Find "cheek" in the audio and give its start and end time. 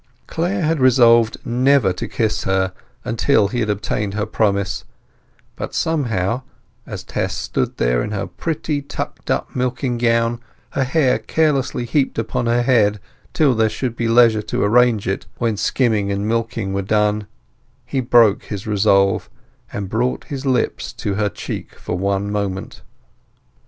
21.29-21.75